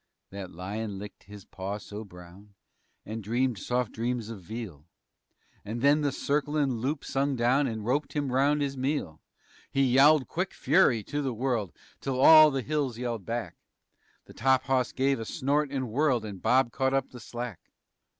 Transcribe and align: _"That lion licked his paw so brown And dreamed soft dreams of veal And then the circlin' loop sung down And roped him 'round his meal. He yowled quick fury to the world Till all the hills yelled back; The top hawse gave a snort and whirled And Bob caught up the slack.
_"That 0.31 0.49
lion 0.51 0.97
licked 0.97 1.25
his 1.25 1.45
paw 1.45 1.77
so 1.77 2.03
brown 2.03 2.55
And 3.05 3.23
dreamed 3.23 3.59
soft 3.59 3.91
dreams 3.91 4.29
of 4.31 4.41
veal 4.41 4.87
And 5.63 5.83
then 5.83 6.01
the 6.01 6.11
circlin' 6.11 6.77
loop 6.79 7.05
sung 7.05 7.35
down 7.35 7.67
And 7.67 7.85
roped 7.85 8.13
him 8.13 8.31
'round 8.31 8.63
his 8.63 8.75
meal. 8.75 9.21
He 9.69 9.83
yowled 9.83 10.27
quick 10.27 10.55
fury 10.55 11.03
to 11.03 11.21
the 11.21 11.35
world 11.35 11.71
Till 11.99 12.19
all 12.19 12.49
the 12.49 12.63
hills 12.63 12.97
yelled 12.97 13.27
back; 13.27 13.57
The 14.25 14.33
top 14.33 14.63
hawse 14.63 14.91
gave 14.91 15.19
a 15.19 15.23
snort 15.23 15.69
and 15.69 15.87
whirled 15.91 16.25
And 16.25 16.41
Bob 16.41 16.71
caught 16.71 16.95
up 16.95 17.11
the 17.11 17.19
slack. 17.19 17.69